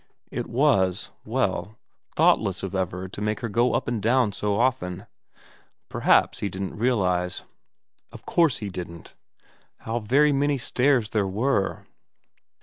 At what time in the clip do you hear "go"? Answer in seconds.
3.49-3.75